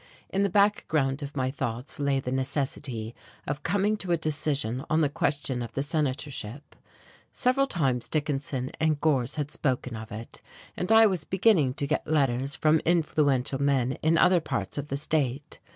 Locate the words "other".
14.17-14.39